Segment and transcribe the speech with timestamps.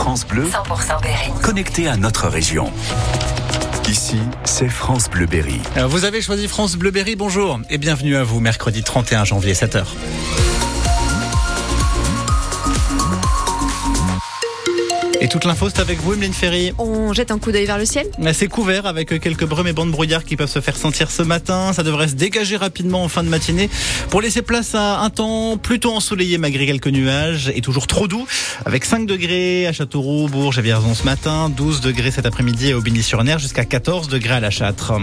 [0.00, 1.30] France Bleu, 100% Berry.
[1.42, 2.72] connecté à notre région.
[3.86, 5.60] Ici, c'est France Bleu Berry.
[5.76, 9.84] Euh, Vous avez choisi France Bleuberry, bonjour et bienvenue à vous, mercredi 31 janvier, 7h.
[15.22, 16.72] Et toute l'info, c'est avec vous, Emeline Ferry.
[16.78, 18.06] On jette un coup d'œil vers le ciel.
[18.32, 21.74] C'est couvert avec quelques brumes et bandes brouillard qui peuvent se faire sentir ce matin.
[21.74, 23.68] Ça devrait se dégager rapidement en fin de matinée
[24.08, 28.26] pour laisser place à un temps plutôt ensoleillé malgré quelques nuages et toujours trop doux
[28.64, 32.78] avec 5 degrés à Châteauroux, Bourges et Vierzon ce matin, 12 degrés cet après-midi à
[32.78, 34.94] Aubigny-sur-Ner jusqu'à 14 degrés à La Châtre.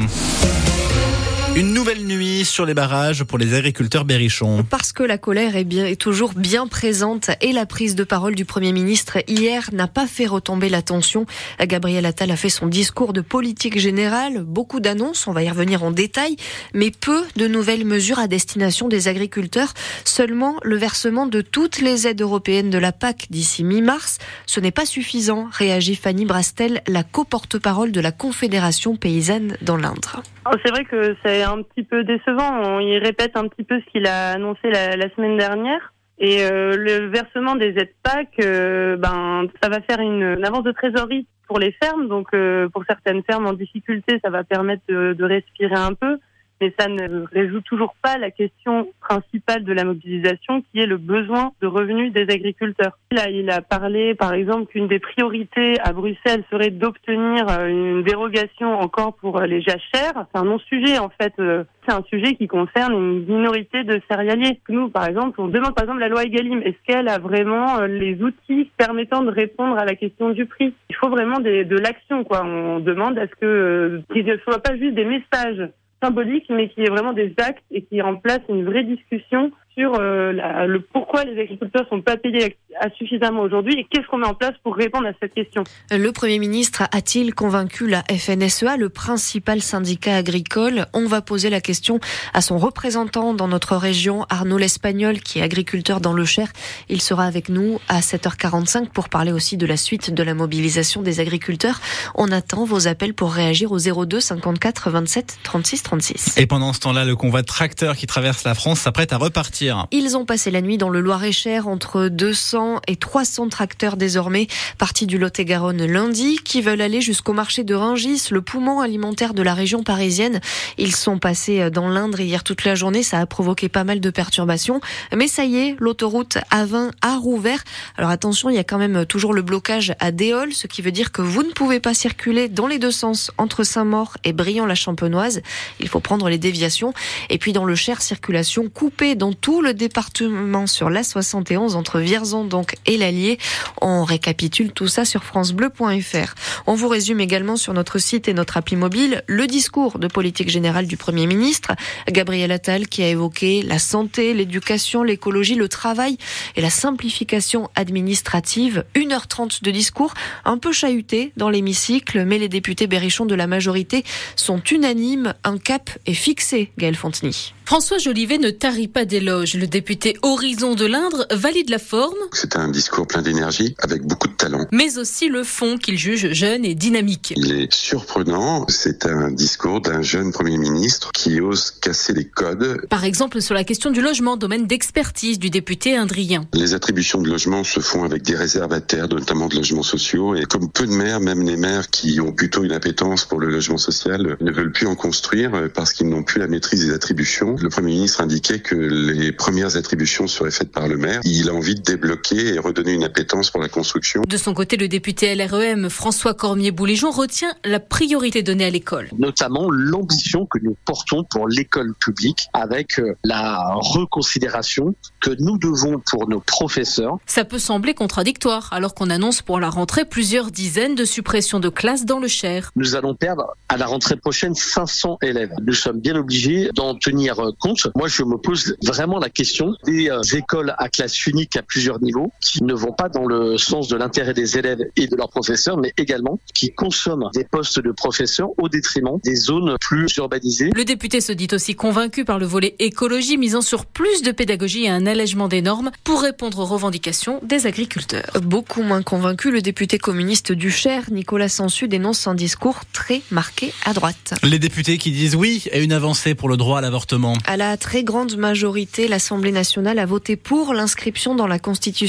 [1.57, 4.63] Une nouvelle nuit sur les barrages pour les agriculteurs berrichons.
[4.69, 8.35] Parce que la colère est, bien, est toujours bien présente et la prise de parole
[8.35, 11.25] du Premier ministre hier n'a pas fait retomber la tension.
[11.59, 15.81] Gabriel Attal a fait son discours de politique générale, beaucoup d'annonces, on va y revenir
[15.83, 16.35] en détail,
[16.75, 19.73] mais peu de nouvelles mesures à destination des agriculteurs.
[20.05, 24.19] Seulement le versement de toutes les aides européennes de la PAC d'ici mi-mars.
[24.45, 30.21] Ce n'est pas suffisant, réagit Fanny Brastel, la co-porte-parole de la Confédération paysanne dans l'Indre.
[30.45, 32.79] Oh, C'est vrai que c'est un petit peu décevant.
[32.79, 35.93] Y répète un petit peu ce qu'il a annoncé la, semaine dernière.
[36.19, 40.71] Et euh, le versement des aides PAC, euh, ben, ça va faire une, avance de
[40.71, 42.07] trésorerie pour les fermes.
[42.07, 46.17] Donc, euh, pour certaines fermes en difficulté, ça va permettre de respirer un peu.
[46.61, 50.97] Mais ça ne résout toujours pas la question principale de la mobilisation, qui est le
[50.97, 52.97] besoin de revenus des agriculteurs.
[53.11, 58.03] Là, il a parlé, par exemple, qu'une des priorités à Bruxelles serait d'obtenir euh, une
[58.03, 60.25] dérogation encore pour euh, les jachères.
[60.33, 61.33] C'est un non-sujet, en fait.
[61.39, 64.59] Euh, C'est un sujet qui concerne une minorité de céréaliers.
[64.67, 66.61] Nous, par exemple, on demande, par exemple, la loi Egalim.
[66.61, 70.73] Est-ce qu'elle a vraiment les outils permettant de répondre à la question du prix?
[70.89, 72.43] Il faut vraiment de l'action, quoi.
[72.43, 75.69] On demande à ce que qu'il ne soit pas juste des messages
[76.01, 80.31] symbolique, mais qui est vraiment des actes et qui remplace une vraie discussion sur euh,
[80.65, 84.33] le pourquoi les agriculteurs sont pas payés à suffisamment aujourd'hui et qu'est-ce qu'on met en
[84.33, 85.63] place pour répondre à cette question.
[85.91, 90.85] Le Premier ministre a-t-il convaincu la FNSEA, le principal syndicat agricole?
[90.93, 91.99] On va poser la question
[92.33, 96.47] à son représentant dans notre région, Arnaud l'Espagnol, qui est agriculteur dans le Cher.
[96.89, 101.01] Il sera avec nous à 7h45 pour parler aussi de la suite de la mobilisation
[101.01, 101.79] des agriculteurs.
[102.15, 106.37] On attend vos appels pour réagir au 02 54 27 36 36.
[106.37, 109.87] Et pendant ce temps-là, le convoi de tracteurs qui traverse la France s'apprête à repartir.
[109.91, 114.47] Ils ont passé la nuit dans le Loir-et-Cher entre 200 et 300 tracteurs désormais
[114.77, 119.41] partis du Lot-et-Garonne lundi qui veulent aller jusqu'au marché de Ringis, le poumon alimentaire de
[119.41, 120.41] la région parisienne.
[120.77, 123.03] Ils sont passés dans l'Indre hier toute la journée.
[123.03, 124.81] Ça a provoqué pas mal de perturbations.
[125.15, 127.63] Mais ça y est, l'autoroute A20 a rouvert.
[127.97, 130.91] Alors attention, il y a quand même toujours le blocage à Déol, ce qui veut
[130.91, 135.41] dire que vous ne pouvez pas circuler dans les deux sens entre Saint-Maur et Briand-la-Champenoise.
[135.79, 136.93] Il faut prendre les déviations.
[137.29, 141.99] Et puis dans le Cher, circulation coupée dans tout le département sur la 71 entre
[141.99, 143.37] Vierzon donc et l'Allier.
[143.81, 146.33] On récapitule tout ça sur francebleu.fr.
[146.65, 150.49] On vous résume également sur notre site et notre appli mobile le discours de politique
[150.49, 151.73] générale du Premier ministre,
[152.09, 156.17] Gabriel Attal, qui a évoqué la santé, l'éducation, l'écologie, le travail
[156.55, 158.83] et la simplification administrative.
[158.95, 164.03] 1h30 de discours, un peu chahuté dans l'hémicycle, mais les députés berrichons de la majorité
[164.35, 165.35] sont unanimes.
[165.43, 167.33] Un cap est fixé, Gaël Fontenay.
[167.67, 169.55] François Jolivet ne tarit pas d'éloges.
[169.55, 172.15] Le député Horizon de l'Indre valide la forme,
[172.49, 174.67] C'est un discours plein d'énergie, avec beaucoup de talent.
[174.71, 177.33] mais aussi le fond qu'il juge jeune et dynamique.
[177.35, 178.65] Il est surprenant.
[178.69, 182.85] C'est un discours d'un jeune Premier ministre qui ose casser les codes.
[182.89, 186.45] Par exemple, sur la question du logement, domaine d'expertise du député indrien.
[186.53, 190.33] Les attributions de logement se font avec des réservataires, notamment de logements sociaux.
[190.35, 193.49] Et comme peu de maires, même les maires qui ont plutôt une appétence pour le
[193.49, 197.57] logement social, ne veulent plus en construire parce qu'ils n'ont plus la maîtrise des attributions.
[197.59, 201.19] Le Premier ministre indiquait que les premières attributions seraient faites par le maire.
[201.25, 204.21] Il a envie de débloquer et redonner une appétence pour la construction.
[204.27, 209.09] De son côté, le député LREM François Cormier-Bouléjon retient la priorité donnée à l'école.
[209.17, 216.01] notamment l'ambition que nous portons pour l'école publique avec euh, la reconsidération que nous devons
[216.09, 217.17] pour nos professeurs.
[217.25, 221.69] Ça peut sembler contradictoire alors qu'on annonce pour la rentrée plusieurs dizaines de suppressions de
[221.69, 222.71] classes dans le Cher.
[222.75, 225.53] Nous allons perdre à la rentrée prochaine 500 élèves.
[225.65, 227.87] Nous sommes bien obligés d'en tenir euh, compte.
[227.95, 232.01] Moi, je me pose vraiment la question des euh, écoles à classe unique à plusieurs
[232.01, 235.29] niveaux qui ne vont pas dans le sens de l'intérêt des élèves et de leurs
[235.29, 240.71] professeurs, mais également qui consomment des postes de professeurs au détriment des zones plus urbanisées.
[240.75, 244.85] Le député se dit aussi convaincu par le volet écologie misant sur plus de pédagogie
[244.85, 248.31] et un allègement des normes pour répondre aux revendications des agriculteurs.
[248.41, 253.73] Beaucoup moins convaincu, le député communiste du Cher, Nicolas Sansu, dénonce un discours très marqué
[253.85, 254.33] à droite.
[254.43, 257.33] Les députés qui disent oui à une avancée pour le droit à l'avortement.
[257.45, 262.06] À la très grande majorité, l'Assemblée nationale a voté pour l'inscription dans la Constitution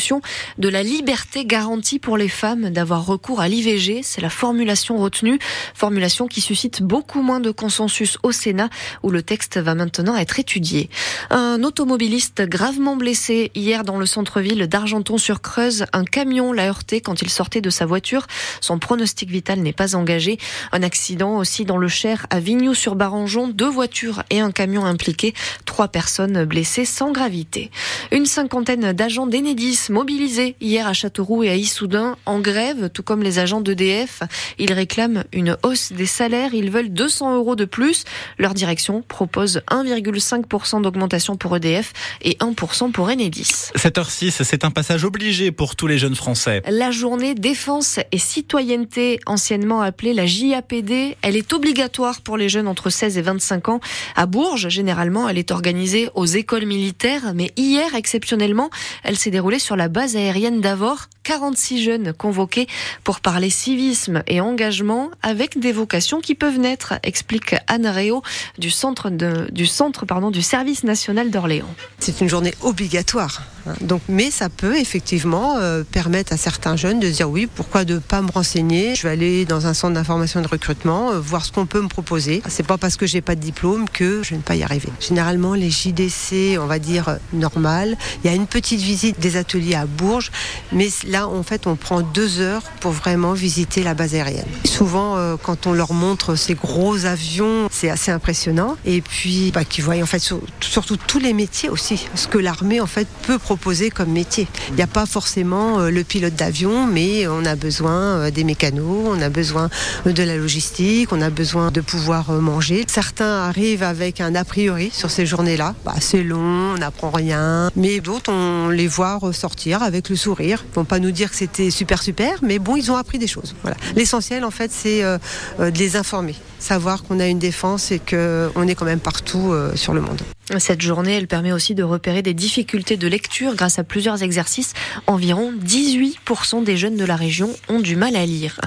[0.58, 4.00] de la liberté garantie pour les femmes d'avoir recours à l'IVG.
[4.02, 5.38] C'est la formulation retenue,
[5.74, 8.68] formulation qui suscite beaucoup moins de consensus au Sénat
[9.02, 10.88] où le texte va maintenant être étudié.
[11.30, 15.86] Un automobiliste gravement blessé hier dans le centre-ville d'Argenton-sur-Creuse.
[15.92, 18.26] Un camion l'a heurté quand il sortait de sa voiture.
[18.60, 20.38] Son pronostic vital n'est pas engagé.
[20.72, 23.48] Un accident aussi dans le Cher à Vignoux-sur-Barangeon.
[23.48, 25.34] Deux voitures et un camion impliqués.
[25.64, 27.70] Trois personnes blessées sans gravité.
[28.12, 33.22] Une cinquantaine d'agents d'Enedis mobilisés hier à Châteauroux et à Issoudun en grève, tout comme
[33.22, 34.22] les agents d'EDF.
[34.58, 36.54] Ils réclament une hausse des salaires.
[36.54, 38.04] Ils veulent 200 euros de plus.
[38.38, 41.92] Leur direction propose 1,5% d'augmentation pour EDF
[42.22, 43.70] et 1% pour Enedis.
[43.76, 46.62] 7h06, c'est un passage obligé pour tous les jeunes Français.
[46.68, 52.68] La journée défense et citoyenneté, anciennement appelée la JAPD, elle est obligatoire pour les jeunes
[52.68, 53.80] entre 16 et 25 ans.
[54.16, 58.70] À Bourges, généralement, elle est organisée aux écoles militaires, mais hier, exceptionnellement,
[59.02, 61.08] elle s'est déroulée sur la base aérienne d'Avor.
[61.28, 62.66] 46 jeunes convoqués
[63.04, 68.22] pour parler civisme et engagement avec des vocations qui peuvent naître, explique Anne Réau
[68.56, 71.68] du centre, du, centre pardon, du service national d'Orléans.
[71.98, 73.42] C'est une journée obligatoire.
[73.66, 73.74] Hein.
[73.82, 77.98] Donc, mais ça peut effectivement euh, permettre à certains jeunes de dire oui, pourquoi de
[77.98, 81.44] pas me renseigner Je vais aller dans un centre d'information et de recrutement, euh, voir
[81.44, 82.42] ce qu'on peut me proposer.
[82.48, 84.88] C'est pas parce que j'ai pas de diplôme que je ne vais pas y arriver.
[84.98, 87.98] Généralement, les JDC, on va dire euh, normal.
[88.24, 90.30] Il y a une petite visite des ateliers à Bourges,
[90.72, 94.46] mais là, en fait, on prend deux heures pour vraiment visiter la base aérienne.
[94.64, 98.76] Souvent, euh, quand on leur montre ces gros avions, c'est assez impressionnant.
[98.84, 102.38] Et puis, bah, qu'ils voient en fait sur, surtout tous les métiers aussi, ce que
[102.38, 104.46] l'armée en fait peut proposer comme métier.
[104.70, 108.44] Il n'y a pas forcément euh, le pilote d'avion, mais on a besoin euh, des
[108.44, 109.68] mécanos, on a besoin
[110.06, 112.84] de la logistique, on a besoin de pouvoir manger.
[112.88, 115.74] Certains arrivent avec un a priori sur ces journées-là.
[115.84, 117.70] Bah, c'est long, on n'apprend rien.
[117.76, 120.64] Mais d'autres, on les voit ressortir avec le sourire.
[120.70, 123.26] Ils vont pas nous dire que c'était super super, mais bon, ils ont appris des
[123.26, 123.54] choses.
[123.62, 123.76] Voilà.
[123.96, 125.18] L'essentiel, en fait, c'est euh,
[125.60, 129.52] euh, de les informer, savoir qu'on a une défense et qu'on est quand même partout
[129.52, 130.20] euh, sur le monde.
[130.58, 134.72] Cette journée, elle permet aussi de repérer des difficultés de lecture grâce à plusieurs exercices.
[135.06, 138.58] Environ 18% des jeunes de la région ont du mal à lire.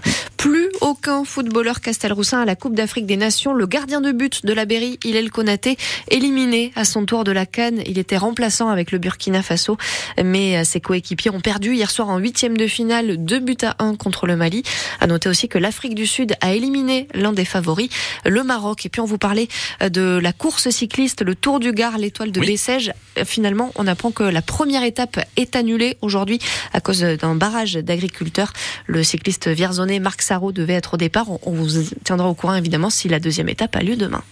[0.81, 3.53] Aucun footballeur castelroussin à la Coupe d'Afrique des Nations.
[3.53, 5.77] Le gardien de but de la Berry, Ilel Konaté,
[6.09, 7.83] éliminé à son tour de la Cannes.
[7.85, 9.77] Il était remplaçant avec le Burkina Faso,
[10.23, 13.95] mais ses coéquipiers ont perdu hier soir en huitième de finale, 2 buts à 1
[13.95, 14.63] contre le Mali.
[14.99, 17.89] À noter aussi que l'Afrique du Sud a éliminé l'un des favoris,
[18.25, 18.83] le Maroc.
[18.87, 19.49] Et puis on vous parlait
[19.87, 22.47] de la course cycliste, le Tour du Gard, l'étoile de oui.
[22.47, 22.91] Bessèges.
[23.23, 26.39] Finalement, on apprend que la première étape est annulée aujourd'hui
[26.73, 28.51] à cause d'un barrage d'agriculteurs.
[28.87, 31.27] Le cycliste vierzonais Marc Sarro devait être au départ.
[31.45, 34.23] On vous tiendra au courant évidemment si la deuxième étape a lieu demain.